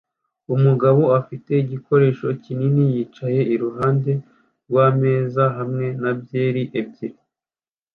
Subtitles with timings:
[0.55, 4.11] Umugabo afite igikoresho kinini yicaye iruhande
[4.67, 7.19] rwameza hamwe na byeri ebyiri